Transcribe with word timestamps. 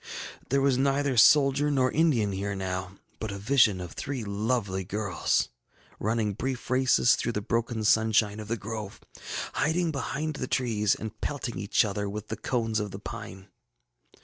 ŌĆ£There 0.49 0.63
was 0.63 0.79
neither 0.79 1.15
soldier 1.15 1.69
nor 1.69 1.91
Indian 1.91 2.31
here 2.31 2.55
now, 2.55 2.93
but 3.19 3.29
a 3.31 3.37
vision 3.37 3.79
of 3.79 3.91
three 3.91 4.23
lovely 4.23 4.83
girls, 4.83 5.49
running 5.99 6.33
brief 6.33 6.71
races 6.71 7.15
through 7.15 7.33
the 7.33 7.39
broken 7.39 7.83
sunshine 7.83 8.39
of 8.39 8.47
the 8.47 8.57
grove, 8.57 8.99
hiding 9.53 9.91
behind 9.91 10.37
the 10.37 10.47
trees, 10.47 10.95
and 10.95 11.21
pelting 11.21 11.59
each 11.59 11.85
other 11.85 12.09
with 12.09 12.29
the 12.29 12.35
cones 12.35 12.79
of 12.79 12.89
the 12.89 12.97
pine. 12.97 13.49